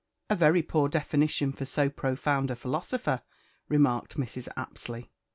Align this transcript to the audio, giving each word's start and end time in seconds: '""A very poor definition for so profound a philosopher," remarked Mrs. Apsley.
'""A 0.31 0.35
very 0.35 0.63
poor 0.63 0.89
definition 0.89 1.53
for 1.53 1.63
so 1.63 1.87
profound 1.87 2.49
a 2.49 2.55
philosopher," 2.55 3.21
remarked 3.69 4.17
Mrs. 4.17 4.47
Apsley. 4.57 5.11